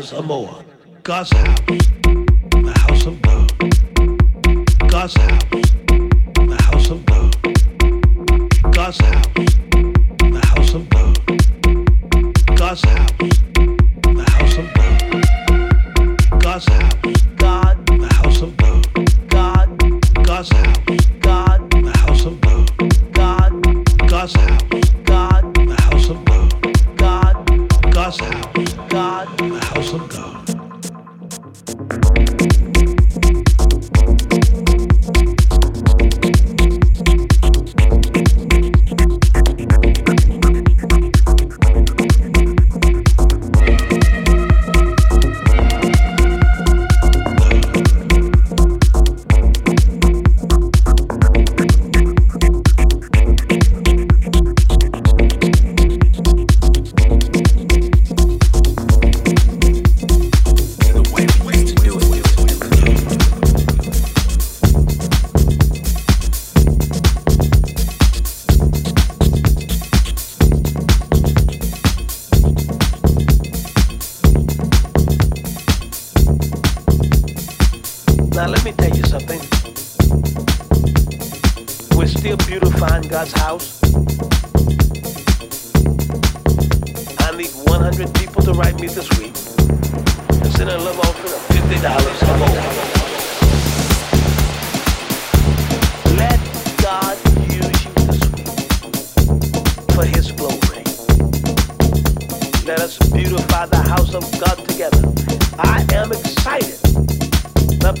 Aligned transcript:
or 0.00 0.22
more. 0.22 0.39
God's 0.39 0.39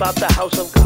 about 0.00 0.14
the 0.14 0.32
house 0.32 0.58
of 0.58 0.72
God. 0.72 0.79